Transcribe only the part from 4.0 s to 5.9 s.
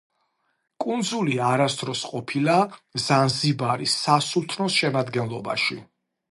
სასულთნოს შემადგენლობაში.